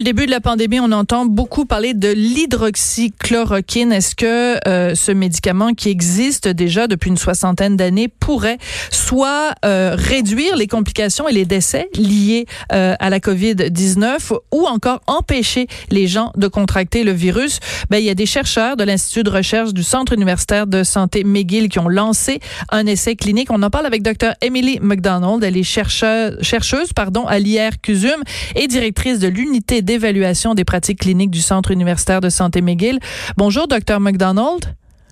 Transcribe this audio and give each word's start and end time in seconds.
Début 0.00 0.26
de 0.26 0.30
la 0.30 0.40
pandémie, 0.40 0.78
on 0.78 0.92
entend 0.92 1.26
beaucoup 1.26 1.64
parler 1.64 1.92
de 1.92 2.06
l'hydroxychloroquine. 2.06 3.90
Est-ce 3.90 4.14
que 4.14 4.56
euh, 4.68 4.94
ce 4.94 5.10
médicament 5.10 5.74
qui 5.74 5.88
existe 5.88 6.46
déjà 6.46 6.86
depuis 6.86 7.10
une 7.10 7.16
soixantaine 7.16 7.76
d'années 7.76 8.06
pourrait 8.06 8.58
soit 8.92 9.56
euh, 9.64 9.96
réduire 9.98 10.54
les 10.54 10.68
complications 10.68 11.28
et 11.28 11.32
les 11.32 11.46
décès 11.46 11.88
liés 11.96 12.46
euh, 12.72 12.94
à 13.00 13.10
la 13.10 13.18
COVID-19 13.18 14.34
ou 14.52 14.66
encore 14.68 15.00
empêcher 15.08 15.66
les 15.90 16.06
gens 16.06 16.30
de 16.36 16.46
contracter 16.46 17.02
le 17.02 17.10
virus? 17.10 17.58
Ben, 17.90 17.98
il 17.98 18.04
y 18.04 18.10
a 18.10 18.14
des 18.14 18.24
chercheurs 18.24 18.76
de 18.76 18.84
l'Institut 18.84 19.24
de 19.24 19.30
recherche 19.30 19.74
du 19.74 19.82
Centre 19.82 20.12
universitaire 20.12 20.68
de 20.68 20.84
santé 20.84 21.24
McGill 21.24 21.68
qui 21.68 21.80
ont 21.80 21.88
lancé 21.88 22.38
un 22.70 22.86
essai 22.86 23.16
clinique. 23.16 23.48
On 23.50 23.64
en 23.64 23.70
parle 23.70 23.86
avec 23.86 24.04
Dr. 24.04 24.34
Emily 24.42 24.78
McDonald. 24.80 25.42
Elle 25.42 25.56
est 25.56 25.64
chercheuse, 25.64 26.40
chercheuse 26.40 26.92
pardon, 26.92 27.26
à 27.26 27.40
l'IR-CUSUM 27.40 28.22
et 28.54 28.68
directrice 28.68 29.18
de 29.18 29.26
l'unité 29.26 29.82
d'évaluation 29.88 30.54
des 30.54 30.64
pratiques 30.64 31.00
cliniques 31.00 31.30
du 31.30 31.40
Centre 31.40 31.70
universitaire 31.70 32.20
de 32.20 32.28
santé 32.28 32.60
McGill. 32.60 32.98
Bonjour, 33.38 33.66
docteur 33.66 34.00
McDonald. 34.00 34.62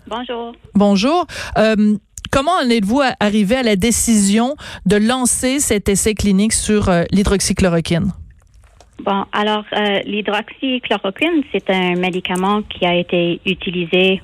Bonjour. 0.07 0.53
Bonjour. 0.75 1.27
Euh, 1.57 1.97
comment 2.31 2.57
en 2.63 2.69
êtes-vous 2.69 3.01
arrivé 3.19 3.57
à 3.57 3.63
la 3.63 3.77
décision 3.77 4.55
de 4.85 4.97
lancer 4.97 5.61
cet 5.61 5.89
essai 5.89 6.15
clinique 6.15 6.53
sur 6.53 6.91
euh, 6.91 7.05
l'hydroxychloroquine? 7.11 8.13
Bon, 9.03 9.25
alors, 9.33 9.65
euh, 9.73 10.01
l'hydroxychloroquine, 10.05 11.43
c'est 11.53 11.71
un 11.71 11.95
médicament 11.97 12.61
qui 12.63 12.85
a 12.85 12.95
été 12.95 13.41
utilisé 13.47 14.21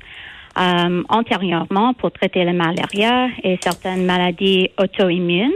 euh, 0.59 1.03
antérieurement 1.09 1.95
pour 1.95 2.11
traiter 2.13 2.45
la 2.45 2.53
malaria 2.53 3.29
et 3.43 3.59
certaines 3.63 4.05
maladies 4.05 4.69
auto-immunes, 4.79 5.51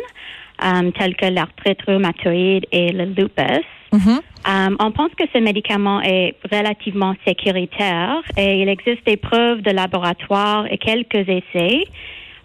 euh, 0.64 0.90
telles 0.98 1.16
que 1.16 1.26
l'arthrite 1.26 1.82
rhumatoïde 1.86 2.64
et 2.72 2.92
le 2.92 3.04
lupus. 3.04 3.66
Euh, 3.96 4.76
on 4.78 4.92
pense 4.92 5.10
que 5.18 5.24
ce 5.34 5.38
médicament 5.38 6.00
est 6.02 6.34
relativement 6.50 7.14
sécuritaire 7.26 8.22
et 8.36 8.62
il 8.62 8.68
existe 8.68 9.04
des 9.06 9.16
preuves 9.16 9.62
de 9.62 9.70
laboratoire 9.70 10.66
et 10.70 10.78
quelques 10.78 11.28
essais 11.28 11.84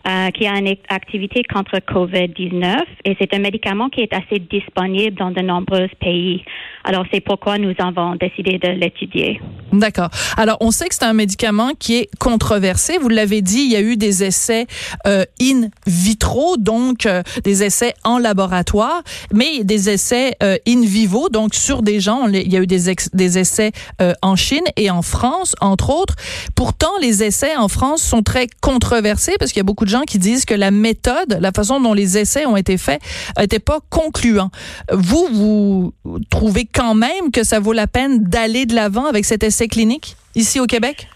euh, 0.07 0.29
qui 0.31 0.47
a 0.47 0.57
une 0.57 0.75
activité 0.89 1.43
contre 1.43 1.77
COVID-19 1.77 2.81
et 3.05 3.15
c'est 3.19 3.33
un 3.33 3.39
médicament 3.39 3.89
qui 3.89 4.01
est 4.01 4.13
assez 4.13 4.39
disponible 4.39 5.17
dans 5.17 5.31
de 5.31 5.41
nombreux 5.41 5.87
pays. 5.99 6.43
Alors 6.83 7.05
c'est 7.13 7.21
pourquoi 7.21 7.57
nous 7.57 7.73
avons 7.77 8.15
décidé 8.15 8.57
de 8.57 8.69
l'étudier. 8.69 9.39
D'accord. 9.71 10.09
Alors 10.37 10.57
on 10.61 10.71
sait 10.71 10.87
que 10.87 10.95
c'est 10.95 11.05
un 11.05 11.13
médicament 11.13 11.71
qui 11.77 11.97
est 11.97 12.09
controversé. 12.19 12.97
Vous 12.99 13.09
l'avez 13.09 13.41
dit, 13.41 13.61
il 13.61 13.71
y 13.71 13.75
a 13.75 13.81
eu 13.81 13.97
des 13.97 14.23
essais 14.23 14.65
euh, 15.05 15.23
in 15.41 15.69
vitro, 15.85 16.57
donc 16.57 17.05
euh, 17.05 17.23
des 17.43 17.63
essais 17.63 17.93
en 18.03 18.17
laboratoire, 18.17 19.03
mais 19.33 19.63
des 19.63 19.89
essais 19.89 20.33
euh, 20.41 20.57
in 20.67 20.81
vivo, 20.81 21.29
donc 21.29 21.53
sur 21.53 21.81
des 21.81 21.99
gens. 21.99 22.27
Il 22.27 22.51
y 22.51 22.57
a 22.57 22.61
eu 22.61 22.67
des, 22.67 22.93
des 23.13 23.37
essais 23.37 23.71
euh, 24.01 24.13
en 24.21 24.35
Chine 24.35 24.65
et 24.75 24.89
en 24.89 25.01
France, 25.01 25.55
entre 25.61 25.89
autres. 25.89 26.15
Pourtant, 26.55 26.91
les 27.01 27.23
essais 27.23 27.55
en 27.55 27.67
France 27.67 28.01
sont 28.01 28.23
très 28.23 28.47
controversés 28.61 29.35
parce 29.39 29.51
qu'il 29.51 29.59
y 29.59 29.61
a 29.61 29.65
beaucoup 29.65 29.85
de 29.85 29.89
gens 29.91 30.01
qui 30.01 30.17
disent 30.17 30.45
que 30.45 30.55
la 30.55 30.71
méthode, 30.71 31.37
la 31.39 31.51
façon 31.51 31.79
dont 31.79 31.93
les 31.93 32.17
essais 32.17 32.45
ont 32.45 32.57
été 32.57 32.77
faits, 32.77 33.01
n'était 33.37 33.59
pas 33.59 33.79
concluant. 33.89 34.49
Vous, 34.91 35.27
vous 35.31 35.93
trouvez 36.29 36.65
quand 36.65 36.95
même 36.95 37.31
que 37.31 37.43
ça 37.43 37.59
vaut 37.59 37.73
la 37.73 37.87
peine 37.87 38.23
d'aller 38.23 38.65
de 38.65 38.75
l'avant 38.75 39.05
avec 39.05 39.25
cet 39.25 39.43
essai 39.43 39.67
clinique 39.67 40.15
ici 40.35 40.59
au 40.59 40.65
Québec? 40.65 41.07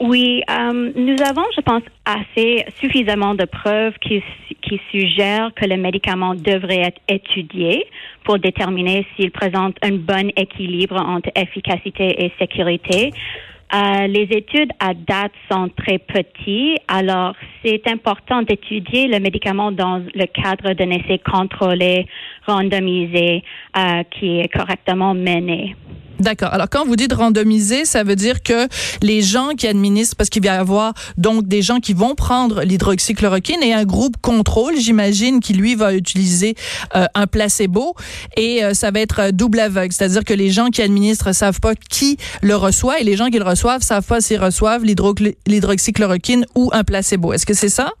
Oui, 0.00 0.42
euh, 0.48 0.92
nous 0.94 1.16
avons, 1.24 1.44
je 1.56 1.60
pense, 1.60 1.82
assez 2.04 2.64
suffisamment 2.80 3.34
de 3.34 3.44
preuves 3.44 3.94
qui, 4.00 4.22
qui 4.62 4.80
suggèrent 4.92 5.50
que 5.54 5.64
le 5.64 5.76
médicament 5.76 6.34
devrait 6.36 6.82
être 6.82 7.00
étudié 7.08 7.84
pour 8.22 8.38
déterminer 8.38 9.06
s'il 9.16 9.32
présente 9.32 9.76
un 9.82 9.92
bon 9.92 10.30
équilibre 10.36 10.96
entre 10.96 11.30
efficacité 11.34 12.24
et 12.24 12.32
sécurité. 12.38 13.12
Euh, 13.74 14.06
les 14.06 14.28
études 14.30 14.72
à 14.80 14.94
date 14.94 15.32
sont 15.50 15.68
très 15.76 15.98
petites, 15.98 16.78
alors 16.88 17.34
c'est 17.62 17.86
important 17.86 18.40
d'étudier 18.40 19.08
le 19.08 19.20
médicament 19.20 19.72
dans 19.72 20.02
le 20.14 20.24
cadre 20.24 20.72
d'un 20.72 20.90
essai 20.90 21.18
contrôlé, 21.18 22.06
randomisé, 22.46 23.42
euh, 23.76 24.02
qui 24.10 24.40
est 24.40 24.48
correctement 24.48 25.12
mené. 25.12 25.76
D'accord. 26.20 26.52
Alors, 26.52 26.68
quand 26.68 26.84
vous 26.84 26.96
dites 26.96 27.12
randomiser, 27.12 27.84
ça 27.84 28.02
veut 28.02 28.16
dire 28.16 28.42
que 28.42 28.66
les 29.02 29.22
gens 29.22 29.50
qui 29.56 29.68
administrent, 29.68 30.16
parce 30.16 30.30
qu'il 30.30 30.42
va 30.42 30.54
y 30.54 30.56
avoir 30.56 30.94
donc 31.16 31.46
des 31.46 31.62
gens 31.62 31.78
qui 31.78 31.92
vont 31.92 32.14
prendre 32.16 32.62
l'hydroxychloroquine 32.62 33.62
et 33.62 33.72
un 33.72 33.84
groupe 33.84 34.16
contrôle, 34.20 34.76
j'imagine, 34.76 35.38
qui 35.40 35.52
lui 35.52 35.76
va 35.76 35.94
utiliser 35.94 36.56
euh, 36.96 37.06
un 37.14 37.26
placebo 37.26 37.94
et 38.36 38.64
euh, 38.64 38.74
ça 38.74 38.90
va 38.90 39.00
être 39.00 39.30
double 39.30 39.60
aveugle. 39.60 39.92
C'est-à-dire 39.92 40.24
que 40.24 40.34
les 40.34 40.50
gens 40.50 40.68
qui 40.70 40.82
administrent 40.82 41.32
savent 41.32 41.60
pas 41.60 41.74
qui 41.74 42.16
le 42.42 42.56
reçoit 42.56 43.00
et 43.00 43.04
les 43.04 43.16
gens 43.16 43.28
qui 43.28 43.38
le 43.38 43.44
reçoivent 43.44 43.82
savent 43.82 44.06
pas 44.06 44.20
s'ils 44.20 44.40
reçoivent 44.40 44.84
l'hydroxychloroquine 44.84 46.46
ou 46.56 46.70
un 46.72 46.82
placebo. 46.82 47.32
Est-ce 47.32 47.46
que 47.46 47.54
c'est 47.54 47.68
ça? 47.68 47.92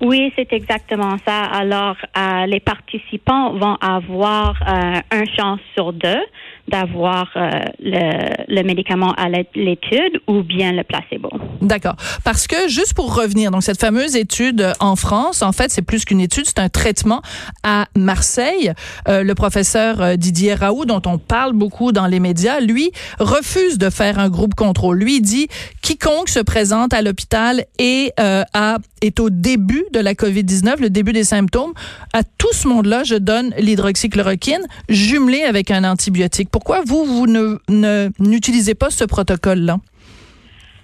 Oui, 0.00 0.32
c'est 0.36 0.52
exactement 0.52 1.16
ça. 1.26 1.44
Alors, 1.44 1.96
euh, 2.16 2.46
les 2.46 2.60
participants 2.60 3.54
vont 3.54 3.76
avoir 3.80 4.54
euh, 4.62 5.00
un 5.10 5.24
chance 5.36 5.60
sur 5.74 5.92
deux 5.92 6.20
d'avoir 6.68 7.30
euh, 7.36 7.50
le, 7.80 8.54
le, 8.54 8.62
médicament 8.62 9.12
à 9.12 9.28
l'étude 9.28 10.20
ou 10.26 10.42
bien 10.42 10.72
le 10.72 10.82
placebo. 10.82 11.30
D'accord. 11.60 11.96
Parce 12.24 12.46
que 12.46 12.68
juste 12.68 12.94
pour 12.94 13.14
revenir, 13.14 13.50
donc 13.50 13.62
cette 13.62 13.80
fameuse 13.80 14.16
étude 14.16 14.72
en 14.80 14.96
France, 14.96 15.42
en 15.42 15.52
fait, 15.52 15.70
c'est 15.70 15.82
plus 15.82 16.04
qu'une 16.04 16.20
étude, 16.20 16.44
c'est 16.46 16.58
un 16.58 16.68
traitement 16.68 17.20
à 17.62 17.86
Marseille. 17.96 18.72
Euh, 19.08 19.22
le 19.22 19.34
professeur 19.34 20.00
euh, 20.00 20.16
Didier 20.16 20.54
Raoult, 20.54 20.86
dont 20.86 21.02
on 21.06 21.18
parle 21.18 21.52
beaucoup 21.52 21.92
dans 21.92 22.06
les 22.06 22.20
médias, 22.20 22.60
lui 22.60 22.90
refuse 23.18 23.78
de 23.78 23.90
faire 23.90 24.18
un 24.18 24.28
groupe 24.28 24.54
contrôle. 24.54 24.98
Lui 24.98 25.20
dit 25.20 25.48
quiconque 25.82 26.28
se 26.28 26.40
présente 26.40 26.94
à 26.94 27.02
l'hôpital 27.02 27.64
et 27.78 28.12
euh, 28.20 28.42
a 28.54 28.78
est 29.04 29.20
au 29.20 29.30
début 29.30 29.84
de 29.92 30.00
la 30.00 30.14
COVID-19, 30.14 30.80
le 30.80 30.90
début 30.90 31.12
des 31.12 31.24
symptômes, 31.24 31.72
à 32.12 32.22
tout 32.22 32.52
ce 32.52 32.66
monde-là, 32.68 33.04
je 33.04 33.16
donne 33.16 33.54
l'hydroxychloroquine 33.58 34.66
jumelée 34.88 35.42
avec 35.42 35.70
un 35.70 35.84
antibiotique. 35.84 36.48
Pourquoi 36.54 36.82
vous, 36.86 37.04
vous 37.04 37.26
ne, 37.26 38.10
n'utilisez 38.20 38.76
pas 38.76 38.88
ce 38.88 39.04
protocole-là? 39.04 39.78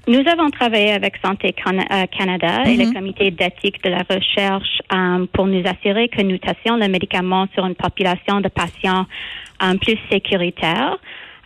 Nous 0.09 0.25
avons 0.27 0.51
travaillé 0.51 0.91
avec 0.91 1.15
Santé 1.25 1.55
euh, 1.65 2.07
Canada 2.07 2.65
et 2.67 2.77
le 2.77 2.87
mhm. 2.87 2.93
comité 2.93 3.31
d'éthique 3.31 3.81
de 3.85 3.91
la 3.91 4.03
recherche 4.11 4.81
um, 4.93 5.29
pour 5.33 5.47
nous 5.47 5.63
assurer 5.65 6.09
que 6.09 6.23
nous 6.23 6.39
testions 6.39 6.77
le 6.77 6.89
médicament 6.89 7.47
sur 7.55 7.65
une 7.65 7.77
population 7.77 8.41
de 8.41 8.49
patients 8.49 9.07
um, 9.61 9.79
plus 9.79 9.97
sécuritaire. 10.11 10.99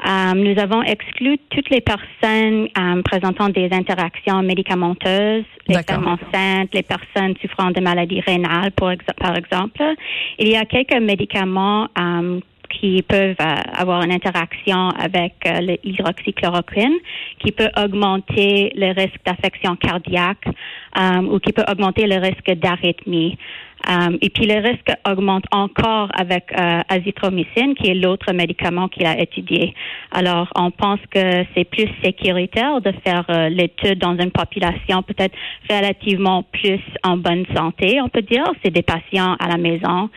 Um, 0.03 0.43
nous 0.43 0.59
avons 0.59 0.83
exclu 0.83 1.37
toutes 1.51 1.69
les 1.69 1.83
personnes 1.83 2.69
présentant 3.05 3.51
des 3.51 3.69
interactions 3.73 4.43
médicamenteuses, 4.43 5.45
les 5.69 5.83
femmes 5.83 6.09
enceintes, 6.09 6.71
les 6.73 6.83
personnes 6.83 7.35
souffrant 7.43 7.73
de 7.73 7.81
maladies 7.83 8.21
rénales, 8.21 8.73
par 8.73 9.37
exemple. 9.37 9.83
Il 10.39 10.49
y 10.49 10.57
a 10.57 10.65
quelques 10.65 10.99
médicaments 10.99 11.89
qui 12.81 13.03
peuvent 13.03 13.37
euh, 13.41 13.55
avoir 13.73 14.03
une 14.03 14.13
interaction 14.13 14.91
avec 14.91 15.35
euh, 15.47 15.77
l'hydroxychloroquine, 15.85 16.97
qui 17.39 17.53
peut 17.53 17.71
augmenter 17.77 18.73
le 18.77 18.93
risque 18.93 19.21
d'affection 19.25 19.77
cardiaque 19.77 20.47
euh, 20.99 21.23
ou 21.23 21.39
qui 21.39 21.53
peut 21.53 21.65
augmenter 21.71 22.07
le 22.07 22.17
risque 22.17 22.51
d'arythmie. 22.59 23.37
et 24.23 24.31
puis 24.31 24.47
le 24.47 24.59
risque 24.69 24.93
augmente 25.07 25.45
encore 25.53 26.09
avec 26.15 26.45
azithromycine, 26.89 27.75
qui 27.75 27.91
est 27.91 27.95
l'autre 27.95 28.33
médicament 28.33 28.89
qu'il 28.89 29.05
a 29.05 29.21
étudié. 29.21 29.75
Alors, 30.11 30.49
on 30.57 30.71
pense 30.71 31.01
que 31.11 31.45
c'est 31.53 31.65
plus 31.65 31.91
sécuritaire 32.03 32.81
de 32.81 32.93
faire 33.05 33.27
l'étude 33.51 33.99
dans 33.99 34.17
une 34.17 34.31
population 34.31 35.03
peut-être 35.03 35.37
relativement 35.69 36.45
plus 36.45 36.81
en 37.03 37.19
bonne 37.19 37.45
santé, 37.55 38.01
on 38.01 38.09
peut 38.09 38.23
dire. 38.23 38.47
C'est 38.63 38.73
des 38.73 38.87
patients 38.95 39.37
à 39.39 39.49
la 39.49 39.59
maison. 39.59 40.09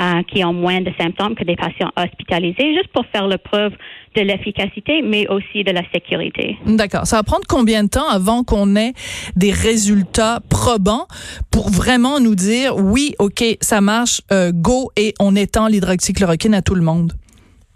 Euh, 0.00 0.22
qui 0.22 0.42
ont 0.42 0.54
moins 0.54 0.80
de 0.80 0.90
symptômes 0.98 1.34
que 1.34 1.44
des 1.44 1.54
patients 1.54 1.90
hospitalisés, 1.98 2.74
juste 2.74 2.88
pour 2.94 3.04
faire 3.12 3.26
la 3.26 3.36
preuve 3.36 3.72
de 4.16 4.22
l'efficacité, 4.22 5.02
mais 5.02 5.28
aussi 5.28 5.64
de 5.64 5.70
la 5.70 5.82
sécurité. 5.92 6.56
D'accord. 6.64 7.04
Ça 7.04 7.16
va 7.16 7.22
prendre 7.22 7.44
combien 7.46 7.84
de 7.84 7.90
temps 7.90 8.08
avant 8.08 8.42
qu'on 8.42 8.74
ait 8.74 8.94
des 9.36 9.50
résultats 9.50 10.40
probants 10.48 11.06
pour 11.50 11.68
vraiment 11.68 12.20
nous 12.20 12.34
dire 12.34 12.74
oui, 12.78 13.14
ok, 13.18 13.44
ça 13.60 13.82
marche, 13.82 14.22
euh, 14.32 14.50
go 14.50 14.90
et 14.96 15.12
on 15.20 15.36
étend 15.36 15.66
l'hydroxychloroquine 15.66 16.54
à 16.54 16.62
tout 16.62 16.74
le 16.74 16.82
monde? 16.82 17.12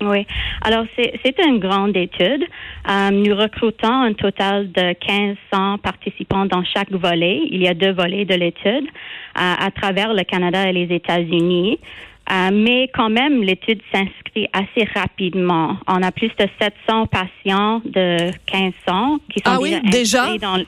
Oui. 0.00 0.26
Alors, 0.62 0.86
c'est 0.96 1.36
une 1.46 1.58
grande 1.58 1.96
étude. 1.98 2.44
Euh, 2.90 3.10
nous 3.10 3.36
recrutons 3.36 3.92
un 3.92 4.14
total 4.14 4.72
de 4.72 4.94
1500 5.06 5.78
participants 5.78 6.46
dans 6.46 6.64
chaque 6.64 6.92
volet. 6.92 7.42
Il 7.50 7.62
y 7.62 7.68
a 7.68 7.74
deux 7.74 7.92
volets 7.92 8.24
de 8.24 8.34
l'étude 8.34 8.86
à 9.34 9.70
travers 9.70 10.14
le 10.14 10.22
Canada 10.24 10.66
et 10.66 10.72
les 10.72 10.94
États-Unis. 10.94 11.78
Euh, 12.30 12.50
mais 12.52 12.88
quand 12.92 13.08
même, 13.08 13.42
l'étude 13.42 13.80
s'inscrit 13.92 14.48
assez 14.52 14.88
rapidement. 14.94 15.76
On 15.86 16.02
a 16.02 16.10
plus 16.10 16.30
de 16.38 16.46
700 16.60 17.06
patients 17.06 17.80
de 17.84 18.30
15 18.46 18.72
ans 18.88 19.18
qui 19.32 19.40
sont 19.44 19.52
ah 19.52 19.58
oui, 19.60 19.76
déjà, 19.90 20.36
dans, 20.38 20.58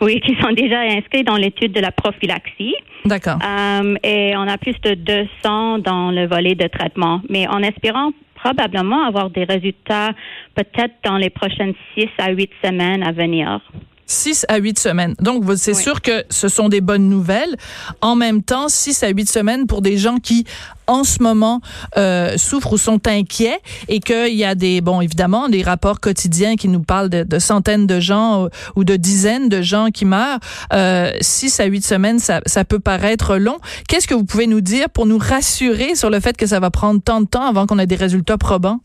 oui, 0.00 0.20
qui 0.20 0.36
sont 0.42 0.52
déjà 0.52 0.80
inscrits 0.80 1.22
dans 1.22 1.36
l'étude 1.36 1.72
de 1.72 1.80
la 1.80 1.92
prophylaxie. 1.92 2.74
D'accord. 3.04 3.38
Euh, 3.44 3.94
et 4.02 4.34
on 4.36 4.48
a 4.48 4.58
plus 4.58 4.74
de 4.82 4.94
200 4.94 5.78
dans 5.78 6.10
le 6.10 6.26
volet 6.26 6.54
de 6.54 6.66
traitement. 6.66 7.20
Mais 7.28 7.46
en 7.46 7.62
espérant 7.62 8.10
probablement 8.34 9.06
avoir 9.06 9.30
des 9.30 9.44
résultats 9.44 10.10
peut-être 10.54 10.94
dans 11.04 11.16
les 11.16 11.30
prochaines 11.30 11.74
six 11.94 12.08
à 12.18 12.30
huit 12.30 12.50
semaines 12.62 13.02
à 13.02 13.12
venir. 13.12 13.60
6 14.06 14.46
à 14.48 14.56
8 14.56 14.78
semaines. 14.78 15.14
Donc, 15.20 15.44
c'est 15.56 15.74
sûr 15.74 16.02
que 16.02 16.24
ce 16.30 16.48
sont 16.48 16.68
des 16.68 16.80
bonnes 16.80 17.08
nouvelles. 17.08 17.56
En 18.00 18.16
même 18.16 18.42
temps, 18.42 18.68
6 18.68 19.02
à 19.02 19.08
8 19.08 19.28
semaines 19.28 19.66
pour 19.66 19.82
des 19.82 19.96
gens 19.96 20.16
qui, 20.16 20.44
en 20.86 21.04
ce 21.04 21.22
moment, 21.22 21.60
euh, 21.96 22.36
souffrent 22.36 22.74
ou 22.74 22.78
sont 22.78 23.06
inquiets 23.06 23.58
et 23.88 24.00
qu'il 24.00 24.34
y 24.34 24.44
a 24.44 24.54
des, 24.54 24.80
bon, 24.80 25.00
évidemment, 25.00 25.48
des 25.48 25.62
rapports 25.62 26.00
quotidiens 26.00 26.56
qui 26.56 26.68
nous 26.68 26.82
parlent 26.82 27.08
de, 27.08 27.38
centaines 27.38 27.86
de 27.86 28.00
gens 28.00 28.48
ou 28.76 28.84
de 28.84 28.96
dizaines 28.96 29.48
de 29.48 29.62
gens 29.62 29.88
qui 29.90 30.04
meurent. 30.04 30.40
Euh, 30.72 31.10
6 31.20 31.60
à 31.60 31.64
8 31.64 31.84
semaines, 31.84 32.18
ça, 32.18 32.40
ça 32.46 32.64
peut 32.64 32.80
paraître 32.80 33.36
long. 33.36 33.58
Qu'est-ce 33.88 34.06
que 34.06 34.14
vous 34.14 34.24
pouvez 34.24 34.46
nous 34.46 34.60
dire 34.60 34.90
pour 34.90 35.06
nous 35.06 35.18
rassurer 35.18 35.94
sur 35.94 36.10
le 36.10 36.20
fait 36.20 36.36
que 36.36 36.46
ça 36.46 36.60
va 36.60 36.70
prendre 36.70 37.00
tant 37.02 37.20
de 37.20 37.26
temps 37.26 37.46
avant 37.46 37.66
qu'on 37.66 37.78
ait 37.78 37.86
des 37.86 37.96
résultats 37.96 38.38
probants? 38.38 38.80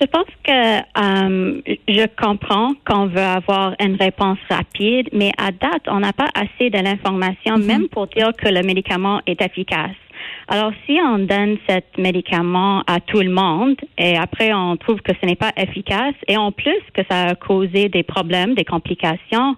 Je 0.00 0.06
pense 0.06 0.24
que 0.42 0.78
euh, 0.78 1.60
je 1.86 2.06
comprends 2.16 2.72
qu'on 2.86 3.06
veut 3.06 3.18
avoir 3.18 3.74
une 3.80 3.96
réponse 3.96 4.38
rapide, 4.48 5.10
mais 5.12 5.30
à 5.36 5.50
date, 5.50 5.82
on 5.88 6.00
n'a 6.00 6.14
pas 6.14 6.28
assez 6.34 6.70
de 6.70 6.78
l'information, 6.78 7.58
mm-hmm. 7.58 7.66
même 7.66 7.88
pour 7.88 8.06
dire 8.06 8.30
que 8.34 8.48
le 8.48 8.62
médicament 8.62 9.20
est 9.26 9.42
efficace. 9.42 9.96
Alors, 10.48 10.72
si 10.86 10.98
on 11.04 11.18
donne 11.18 11.58
cet 11.68 11.98
médicament 11.98 12.82
à 12.86 13.00
tout 13.00 13.20
le 13.20 13.30
monde 13.30 13.76
et 13.98 14.16
après 14.16 14.52
on 14.52 14.76
trouve 14.76 15.00
que 15.00 15.12
ce 15.20 15.26
n'est 15.26 15.36
pas 15.36 15.52
efficace 15.56 16.14
et 16.28 16.36
en 16.36 16.50
plus 16.50 16.80
que 16.94 17.02
ça 17.08 17.22
a 17.28 17.34
causé 17.34 17.88
des 17.88 18.02
problèmes, 18.02 18.54
des 18.54 18.64
complications, 18.64 19.56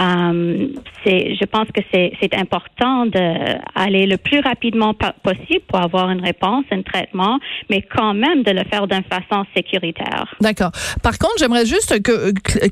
euh, 0.00 0.68
je 1.04 1.44
pense 1.46 1.66
que 1.74 1.80
c'est, 1.92 2.12
c'est 2.20 2.34
important 2.34 3.06
d'aller 3.06 4.06
le 4.06 4.16
plus 4.16 4.40
rapidement 4.40 4.94
possible 4.94 5.62
pour 5.68 5.80
avoir 5.80 6.10
une 6.10 6.22
réponse, 6.22 6.64
un 6.70 6.82
traitement, 6.82 7.38
mais 7.70 7.82
quand 7.82 8.14
même 8.14 8.42
de 8.42 8.50
le 8.50 8.64
faire 8.64 8.86
d'une 8.86 9.04
façon 9.04 9.44
sécuritaire. 9.56 10.26
D'accord. 10.40 10.70
Par 11.02 11.18
contre, 11.18 11.34
j'aimerais 11.38 11.66
juste 11.66 11.94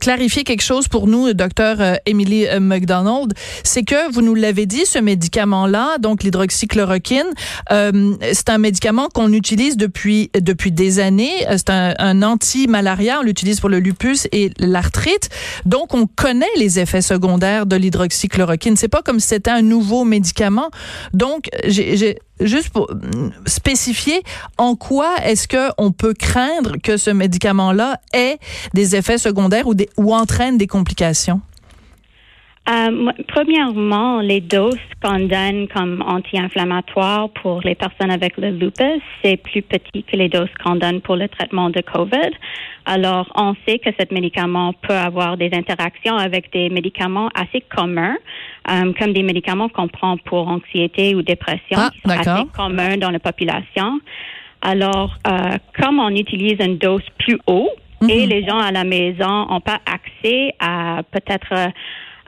clarifier 0.00 0.44
quelque 0.44 0.62
chose 0.62 0.88
pour 0.88 1.06
nous, 1.06 1.32
docteur 1.32 1.80
euh, 1.80 1.94
Emily 2.06 2.46
euh, 2.46 2.60
McDonald. 2.60 3.32
C'est 3.64 3.82
que 3.82 4.12
vous 4.12 4.22
nous 4.22 4.34
l'avez 4.34 4.66
dit, 4.66 4.86
ce 4.86 4.98
médicament-là, 4.98 5.98
donc 5.98 6.22
l'hydroxychloroquine, 6.22 7.30
euh, 7.72 8.14
c'est 8.32 8.50
un 8.50 8.58
médicament 8.58 9.08
qu'on 9.12 9.32
utilise 9.32 9.76
depuis 9.76 10.30
depuis 10.34 10.72
des 10.72 10.98
années. 10.98 11.44
C'est 11.56 11.70
un, 11.70 11.94
un 11.98 12.22
anti-malaria. 12.22 13.18
On 13.20 13.22
l'utilise 13.22 13.60
pour 13.60 13.68
le 13.68 13.78
lupus 13.78 14.28
et 14.32 14.50
l'arthrite. 14.58 15.28
Donc, 15.64 15.94
on 15.94 16.06
connaît 16.06 16.46
les 16.56 16.78
effets 16.78 17.02
de 17.18 17.76
l'hydroxychloroquine. 17.76 18.76
C'est 18.76 18.88
pas 18.88 19.02
comme 19.02 19.20
si 19.20 19.28
c'était 19.28 19.50
un 19.50 19.62
nouveau 19.62 20.04
médicament. 20.04 20.70
Donc, 21.12 21.48
j'ai 21.66 22.18
juste 22.40 22.70
pour 22.70 22.90
spécifier 23.46 24.22
en 24.58 24.76
quoi 24.76 25.16
est-ce 25.24 25.48
que 25.48 25.70
on 25.78 25.92
peut 25.92 26.14
craindre 26.14 26.76
que 26.82 26.96
ce 26.96 27.10
médicament-là 27.10 28.00
ait 28.12 28.38
des 28.74 28.96
effets 28.96 29.18
secondaires 29.18 29.66
ou 29.96 30.14
entraîne 30.14 30.58
des 30.58 30.66
complications. 30.66 31.40
Euh, 32.68 33.12
premièrement, 33.28 34.20
les 34.20 34.40
doses 34.40 34.76
qu'on 35.00 35.20
donne 35.20 35.68
comme 35.68 36.02
anti-inflammatoires 36.02 37.28
pour 37.30 37.60
les 37.60 37.76
personnes 37.76 38.10
avec 38.10 38.36
le 38.38 38.50
lupus, 38.50 39.00
c'est 39.22 39.36
plus 39.36 39.62
petit 39.62 40.02
que 40.02 40.16
les 40.16 40.28
doses 40.28 40.48
qu'on 40.64 40.74
donne 40.74 41.00
pour 41.00 41.14
le 41.14 41.28
traitement 41.28 41.70
de 41.70 41.80
COVID. 41.80 42.32
Alors, 42.84 43.30
on 43.36 43.54
sait 43.66 43.78
que 43.78 43.90
ce 43.96 44.12
médicament 44.12 44.72
peut 44.82 44.94
avoir 44.94 45.36
des 45.36 45.50
interactions 45.52 46.16
avec 46.16 46.52
des 46.52 46.68
médicaments 46.68 47.28
assez 47.36 47.60
communs, 47.60 48.16
euh, 48.68 48.92
comme 48.98 49.12
des 49.12 49.22
médicaments 49.22 49.68
qu'on 49.68 49.86
prend 49.86 50.16
pour 50.16 50.48
anxiété 50.48 51.14
ou 51.14 51.22
dépression, 51.22 51.76
ah, 51.78 51.90
qui 51.92 52.00
sont 52.00 52.10
assez 52.10 52.48
communs 52.52 52.96
dans 52.96 53.10
la 53.10 53.20
population. 53.20 54.00
Alors, 54.60 55.16
euh, 55.28 55.56
comme 55.80 56.00
on 56.00 56.10
utilise 56.10 56.56
une 56.58 56.78
dose 56.78 57.04
plus 57.18 57.38
haut, 57.46 57.70
et 58.08 58.24
mhm. 58.24 58.28
les 58.28 58.44
gens 58.44 58.58
à 58.58 58.72
la 58.72 58.84
maison 58.84 59.46
n'ont 59.46 59.60
pas 59.60 59.78
accès 59.86 60.52
à 60.58 61.02
peut-être 61.10 61.72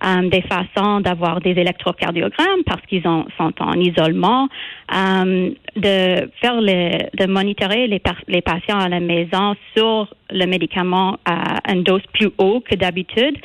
euh, 0.04 0.28
des 0.28 0.42
façons 0.42 1.00
d'avoir 1.00 1.40
des 1.40 1.50
électrocardiogrammes 1.50 2.62
parce 2.66 2.82
qu'ils 2.86 3.02
sont 3.02 3.26
en 3.60 3.72
isolement, 3.74 4.48
euh, 4.94 5.50
de 5.76 6.30
faire 6.40 6.60
le, 6.60 7.16
de 7.16 7.26
monitorer 7.26 7.86
les, 7.86 8.00
les 8.28 8.42
patients 8.42 8.78
à 8.78 8.88
la 8.88 9.00
maison 9.00 9.54
sur 9.76 10.08
le 10.30 10.46
médicament 10.46 11.18
à 11.24 11.72
une 11.72 11.82
dose 11.82 12.02
plus 12.12 12.30
haute 12.38 12.64
que 12.64 12.74
d'habitude 12.74 13.36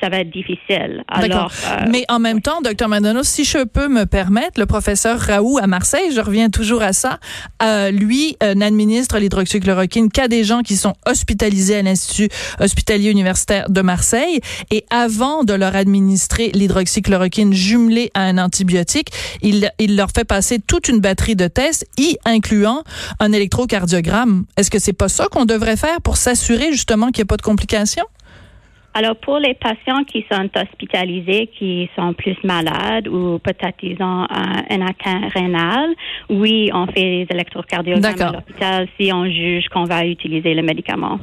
ça 0.00 0.08
va 0.08 0.20
être 0.20 0.30
difficile. 0.30 1.04
Alors, 1.08 1.52
euh, 1.66 1.84
Mais 1.90 2.04
en 2.08 2.18
même 2.18 2.40
temps, 2.40 2.60
docteur 2.62 2.88
Madonna, 2.88 3.22
si 3.22 3.44
je 3.44 3.64
peux 3.64 3.88
me 3.88 4.04
permettre, 4.04 4.58
le 4.58 4.66
professeur 4.66 5.18
Raoult 5.18 5.58
à 5.58 5.66
Marseille, 5.66 6.12
je 6.14 6.20
reviens 6.20 6.50
toujours 6.50 6.82
à 6.82 6.92
ça, 6.92 7.18
euh, 7.62 7.90
lui 7.90 8.36
euh, 8.42 8.54
n'administre 8.54 9.18
l'hydroxychloroquine 9.18 10.10
qu'à 10.10 10.28
des 10.28 10.44
gens 10.44 10.62
qui 10.62 10.76
sont 10.76 10.94
hospitalisés 11.06 11.76
à 11.76 11.82
l'Institut 11.82 12.28
hospitalier 12.58 13.10
universitaire 13.10 13.70
de 13.70 13.80
Marseille. 13.80 14.40
Et 14.70 14.84
avant 14.90 15.44
de 15.44 15.54
leur 15.54 15.76
administrer 15.76 16.50
l'hydroxychloroquine 16.54 17.52
jumelée 17.52 18.10
à 18.14 18.22
un 18.22 18.38
antibiotique, 18.38 19.10
il, 19.42 19.70
il 19.78 19.96
leur 19.96 20.10
fait 20.14 20.24
passer 20.24 20.58
toute 20.58 20.88
une 20.88 21.00
batterie 21.00 21.36
de 21.36 21.48
tests, 21.48 21.86
y 21.98 22.16
incluant 22.24 22.82
un 23.18 23.32
électrocardiogramme. 23.32 24.44
Est-ce 24.56 24.70
que 24.70 24.78
c'est 24.78 24.92
pas 24.92 25.08
ça 25.08 25.26
qu'on 25.30 25.44
devrait 25.44 25.76
faire 25.76 26.00
pour 26.02 26.16
s'assurer 26.16 26.72
justement 26.72 27.06
qu'il 27.06 27.22
n'y 27.22 27.26
a 27.28 27.30
pas 27.30 27.36
de 27.36 27.42
complications? 27.42 28.06
Alors, 28.92 29.16
pour 29.16 29.38
les 29.38 29.54
patients 29.54 30.02
qui 30.04 30.24
sont 30.30 30.48
hospitalisés, 30.56 31.48
qui 31.56 31.88
sont 31.94 32.12
plus 32.12 32.36
malades 32.42 33.06
ou 33.06 33.38
peut-être 33.38 33.78
ils 33.82 34.02
ont 34.02 34.26
un, 34.28 34.80
atteinte 34.80 35.32
rénal, 35.32 35.90
oui, 36.28 36.70
on 36.74 36.86
fait 36.86 37.24
des 37.24 37.26
électrocardiogrammes 37.30 38.20
à 38.20 38.32
l'hôpital 38.32 38.88
si 38.98 39.12
on 39.12 39.26
juge 39.26 39.68
qu'on 39.68 39.84
va 39.84 40.04
utiliser 40.04 40.54
le 40.54 40.62
médicament. 40.62 41.20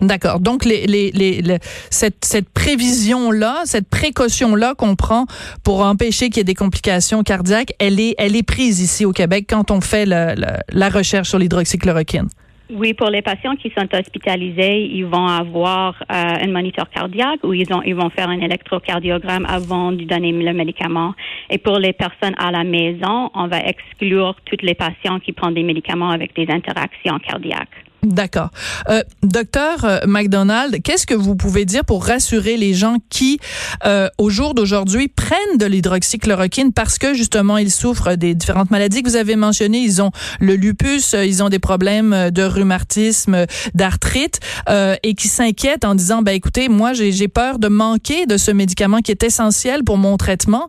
D'accord. 0.00 0.40
Donc, 0.40 0.64
les, 0.64 0.86
les, 0.86 1.10
les, 1.12 1.58
cette, 1.90 2.24
cette 2.24 2.48
prévision-là, 2.48 3.62
cette 3.64 3.88
précaution-là 3.88 4.74
qu'on 4.74 4.96
prend 4.96 5.26
pour 5.64 5.84
empêcher 5.84 6.28
qu'il 6.28 6.38
y 6.38 6.40
ait 6.40 6.44
des 6.44 6.54
complications 6.54 7.22
cardiaques, 7.22 7.72
elle 7.78 8.00
est, 8.00 8.14
elle 8.18 8.36
est 8.36 8.42
prise 8.42 8.80
ici 8.80 9.04
au 9.04 9.12
Québec 9.12 9.46
quand 9.48 9.70
on 9.70 9.80
fait 9.80 10.06
la 10.06 10.88
recherche 10.88 11.28
sur 11.28 11.38
l'hydroxychloroquine. 11.38 12.28
Oui, 12.74 12.94
pour 12.94 13.10
les 13.10 13.20
patients 13.20 13.54
qui 13.56 13.70
sont 13.76 13.86
hospitalisés, 13.94 14.80
ils 14.80 15.04
vont 15.04 15.26
avoir 15.26 15.94
euh, 16.10 16.14
un 16.14 16.50
moniteur 16.50 16.88
cardiaque 16.88 17.40
ou 17.44 17.52
ils, 17.52 17.70
ont, 17.70 17.82
ils 17.82 17.94
vont 17.94 18.08
faire 18.08 18.30
un 18.30 18.40
électrocardiogramme 18.40 19.44
avant 19.46 19.92
de 19.92 20.04
donner 20.04 20.32
le 20.32 20.54
médicament. 20.54 21.12
Et 21.50 21.58
pour 21.58 21.78
les 21.78 21.92
personnes 21.92 22.34
à 22.38 22.50
la 22.50 22.64
maison, 22.64 23.30
on 23.34 23.46
va 23.46 23.60
exclure 23.60 24.36
tous 24.46 24.64
les 24.64 24.74
patients 24.74 25.20
qui 25.20 25.32
prennent 25.32 25.52
des 25.52 25.62
médicaments 25.62 26.10
avec 26.10 26.34
des 26.34 26.50
interactions 26.50 27.18
cardiaques. 27.18 27.91
D'accord. 28.04 28.50
Euh, 28.88 29.04
docteur 29.22 29.84
euh, 29.84 30.00
McDonald, 30.08 30.82
qu'est-ce 30.82 31.06
que 31.06 31.14
vous 31.14 31.36
pouvez 31.36 31.64
dire 31.64 31.84
pour 31.84 32.04
rassurer 32.04 32.56
les 32.56 32.74
gens 32.74 32.96
qui, 33.10 33.38
euh, 33.84 34.08
au 34.18 34.28
jour 34.28 34.54
d'aujourd'hui, 34.54 35.06
prennent 35.06 35.56
de 35.56 35.66
l'hydroxychloroquine 35.66 36.72
parce 36.72 36.98
que 36.98 37.14
justement 37.14 37.58
ils 37.58 37.70
souffrent 37.70 38.16
des 38.16 38.34
différentes 38.34 38.72
maladies 38.72 39.04
que 39.04 39.08
vous 39.08 39.14
avez 39.14 39.36
mentionnées? 39.36 39.78
Ils 39.78 40.02
ont 40.02 40.10
le 40.40 40.56
lupus, 40.56 41.14
euh, 41.14 41.24
ils 41.24 41.44
ont 41.44 41.48
des 41.48 41.60
problèmes 41.60 42.30
de 42.32 42.42
rhumatisme, 42.42 43.46
d'arthrite, 43.74 44.40
euh, 44.68 44.96
et 45.04 45.14
qui 45.14 45.28
s'inquiètent 45.28 45.84
en 45.84 45.94
disant, 45.94 46.22
ben 46.22 46.34
écoutez, 46.34 46.68
moi 46.68 46.94
j'ai 46.94 47.28
peur 47.28 47.60
de 47.60 47.68
manquer 47.68 48.26
de 48.26 48.36
ce 48.36 48.50
médicament 48.50 48.98
qui 48.98 49.12
est 49.12 49.22
essentiel 49.22 49.84
pour 49.84 49.96
mon 49.96 50.16
traitement. 50.16 50.68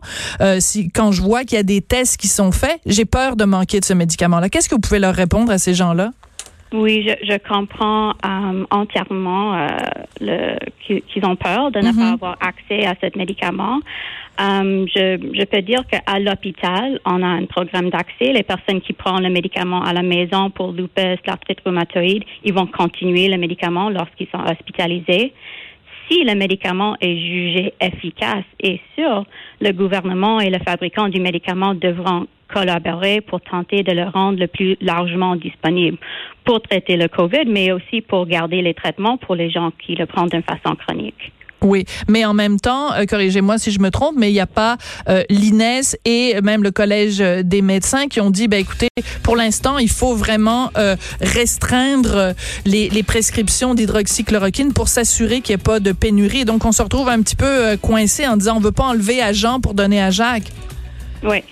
si 0.60 0.88
quand 0.88 1.10
je 1.10 1.20
vois 1.20 1.42
qu'il 1.42 1.56
y 1.56 1.60
a 1.60 1.64
des 1.64 1.80
tests 1.80 2.16
qui 2.16 2.28
sont 2.28 2.52
faits, 2.52 2.78
j'ai 2.86 3.04
peur 3.04 3.34
de 3.34 3.44
manquer 3.44 3.80
de 3.80 3.84
ce 3.84 3.92
médicament-là. 3.92 4.48
Qu'est-ce 4.48 4.68
que 4.68 4.76
vous 4.76 4.80
pouvez 4.80 5.00
leur 5.00 5.16
répondre 5.16 5.50
à 5.50 5.58
ces 5.58 5.74
gens-là? 5.74 6.12
Oui, 6.74 7.06
je, 7.06 7.14
je 7.24 7.38
comprends 7.48 8.10
euh, 8.10 8.64
entièrement 8.72 9.54
euh, 9.54 9.68
le, 10.20 10.56
qu'ils 10.80 11.24
ont 11.24 11.36
peur 11.36 11.70
de 11.70 11.78
ne 11.78 11.92
pas 11.92 11.92
mhm. 11.92 12.14
avoir 12.14 12.36
accès 12.40 12.84
à 12.84 12.96
ce 13.00 13.16
médicament. 13.16 13.78
Euh, 14.40 14.84
je, 14.92 15.18
je 15.32 15.44
peux 15.44 15.62
dire 15.62 15.84
qu'à 15.86 16.18
l'hôpital, 16.18 16.98
on 17.06 17.22
a 17.22 17.26
un 17.26 17.44
programme 17.44 17.90
d'accès. 17.90 18.32
Les 18.32 18.42
personnes 18.42 18.80
qui 18.80 18.92
prennent 18.92 19.22
le 19.22 19.30
médicament 19.30 19.84
à 19.84 19.92
la 19.92 20.02
maison 20.02 20.50
pour 20.50 20.72
lupus, 20.72 21.20
l'arthrite 21.24 21.60
rhumatoïde, 21.64 22.24
ils 22.42 22.52
vont 22.52 22.66
continuer 22.66 23.28
le 23.28 23.38
médicament 23.38 23.88
lorsqu'ils 23.88 24.28
sont 24.34 24.42
hospitalisés 24.42 25.32
si 26.08 26.24
le 26.24 26.34
médicament 26.34 26.96
est 27.00 27.16
jugé 27.16 27.74
efficace 27.80 28.44
et 28.60 28.80
sûr, 28.94 29.24
le 29.60 29.72
gouvernement 29.72 30.40
et 30.40 30.50
le 30.50 30.58
fabricant 30.58 31.08
du 31.08 31.20
médicament 31.20 31.74
devront 31.74 32.26
collaborer 32.48 33.20
pour 33.20 33.40
tenter 33.40 33.82
de 33.82 33.92
le 33.92 34.04
rendre 34.04 34.38
le 34.38 34.46
plus 34.46 34.76
largement 34.80 35.34
disponible 35.36 35.98
pour 36.44 36.60
traiter 36.60 36.96
le 36.96 37.08
COVID, 37.08 37.46
mais 37.46 37.72
aussi 37.72 38.00
pour 38.00 38.26
garder 38.26 38.62
les 38.62 38.74
traitements 38.74 39.16
pour 39.16 39.34
les 39.34 39.50
gens 39.50 39.72
qui 39.78 39.94
le 39.94 40.06
prennent 40.06 40.28
d'une 40.28 40.42
façon 40.42 40.76
chronique. 40.76 41.32
Oui, 41.64 41.86
mais 42.08 42.26
en 42.26 42.34
même 42.34 42.60
temps, 42.60 42.92
euh, 42.92 43.06
corrigez-moi 43.06 43.56
si 43.56 43.70
je 43.70 43.80
me 43.80 43.90
trompe, 43.90 44.16
mais 44.18 44.28
il 44.30 44.34
n'y 44.34 44.40
a 44.40 44.46
pas 44.46 44.76
euh, 45.08 45.22
l'INES 45.30 45.96
et 46.04 46.38
même 46.42 46.62
le 46.62 46.70
Collège 46.70 47.22
euh, 47.22 47.42
des 47.42 47.62
médecins 47.62 48.06
qui 48.06 48.20
ont 48.20 48.28
dit, 48.28 48.48
ben 48.48 48.60
écoutez, 48.60 48.88
pour 49.22 49.34
l'instant, 49.34 49.78
il 49.78 49.88
faut 49.88 50.14
vraiment 50.14 50.70
restreindre 51.20 52.34
les, 52.66 52.90
les 52.90 53.02
prescriptions 53.02 53.74
d'hydroxychloroquine 53.74 54.74
pour 54.74 54.88
s'assurer 54.88 55.40
qu'il 55.40 55.56
n'y 55.56 55.60
ait 55.60 55.64
pas 55.64 55.80
de 55.80 55.92
pénurie. 55.92 56.44
Donc, 56.44 56.64
on 56.66 56.72
se 56.72 56.82
retrouve 56.82 57.08
un 57.08 57.22
petit 57.22 57.36
peu 57.36 57.76
coincé 57.80 58.26
en 58.26 58.36
disant, 58.36 58.56
on 58.58 58.60
veut 58.60 58.72
pas 58.72 58.84
enlever 58.84 59.22
à 59.22 59.32
Jean 59.32 59.60
pour 59.60 59.72
donner 59.72 60.02
à 60.02 60.10
Jacques. 60.10 60.52
Oui. 61.22 61.42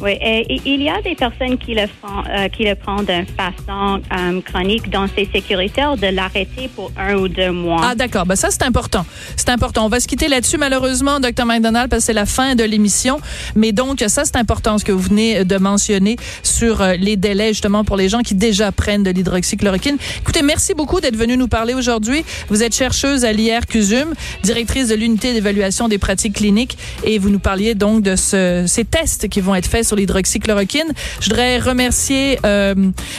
Oui, 0.00 0.18
et, 0.20 0.60
il 0.64 0.82
y 0.82 0.88
a 0.88 1.00
des 1.02 1.14
personnes 1.14 1.58
qui 1.58 1.74
le 1.74 1.86
font, 1.86 2.22
euh, 2.28 2.48
qui 2.48 2.64
le 2.64 2.74
prennent 2.74 3.04
d'une 3.04 3.26
façon 3.26 4.00
euh, 4.12 4.40
chronique, 4.40 4.90
donc 4.90 5.10
c'est 5.16 5.28
sécuritaire 5.30 5.96
de 5.96 6.06
l'arrêter 6.08 6.68
pour 6.74 6.90
un 6.96 7.14
ou 7.14 7.28
deux 7.28 7.52
mois. 7.52 7.80
Ah 7.84 7.94
d'accord, 7.94 8.26
ben 8.26 8.36
ça 8.36 8.48
c'est 8.50 8.62
important. 8.62 9.04
C'est 9.36 9.50
important. 9.50 9.84
On 9.84 9.88
va 9.88 10.00
se 10.00 10.08
quitter 10.08 10.28
là-dessus 10.28 10.58
malheureusement, 10.58 11.20
Dr 11.20 11.44
McDonald, 11.44 11.88
parce 11.88 12.02
que 12.02 12.06
c'est 12.06 12.12
la 12.12 12.26
fin 12.26 12.54
de 12.54 12.64
l'émission. 12.64 13.20
Mais 13.54 13.72
donc 13.72 14.02
ça 14.06 14.24
c'est 14.24 14.36
important 14.36 14.78
ce 14.78 14.84
que 14.84 14.92
vous 14.92 15.00
venez 15.00 15.44
de 15.44 15.56
mentionner 15.58 16.16
sur 16.42 16.80
euh, 16.80 16.94
les 16.94 17.16
délais 17.16 17.48
justement 17.48 17.84
pour 17.84 17.96
les 17.96 18.08
gens 18.08 18.20
qui 18.20 18.34
déjà 18.34 18.72
prennent 18.72 19.02
de 19.02 19.10
l'hydroxychloroquine. 19.10 19.96
Écoutez, 20.20 20.42
merci 20.42 20.74
beaucoup 20.74 21.00
d'être 21.00 21.16
venu 21.16 21.36
nous 21.36 21.48
parler 21.48 21.74
aujourd'hui. 21.74 22.24
Vous 22.48 22.62
êtes 22.62 22.74
chercheuse 22.74 23.24
à 23.24 23.32
l'IR 23.32 23.66
CUSUM, 23.66 24.14
directrice 24.42 24.88
de 24.88 24.94
l'unité 24.94 25.32
d'évaluation 25.32 25.88
des 25.88 25.98
pratiques 25.98 26.34
cliniques, 26.34 26.76
et 27.04 27.18
vous 27.18 27.30
nous 27.30 27.38
parliez 27.38 27.74
donc 27.74 28.02
de 28.02 28.16
ce, 28.16 28.64
ces 28.66 28.84
tests 28.84 29.28
qui 29.28 29.40
vont 29.40 29.54
être 29.54 29.66
faits 29.66 29.81
sur 29.82 29.96
l'hydroxychloroquine. 29.96 30.92
Je 31.20 31.28
voudrais 31.28 31.58
remercier 31.58 32.38
euh, 32.44 32.74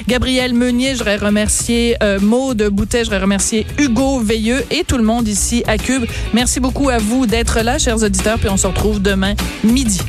Gabriel 0.07 0.53
Meunier, 0.53 0.93
je 0.93 0.99
voudrais 0.99 1.17
remercier 1.17 1.95
euh, 2.03 2.19
Maude 2.19 2.69
Boutet, 2.71 2.99
je 2.99 3.03
voudrais 3.05 3.21
remercier 3.21 3.65
Hugo 3.77 4.19
Veilleux 4.19 4.63
et 4.71 4.83
tout 4.83 4.97
le 4.97 5.03
monde 5.03 5.27
ici 5.27 5.63
à 5.67 5.77
Cube. 5.77 6.05
Merci 6.33 6.59
beaucoup 6.59 6.89
à 6.89 6.97
vous 6.97 7.25
d'être 7.25 7.61
là, 7.61 7.77
chers 7.77 8.01
auditeurs, 8.01 8.39
puis 8.39 8.49
on 8.49 8.57
se 8.57 8.67
retrouve 8.67 9.01
demain 9.01 9.33
midi. 9.63 9.99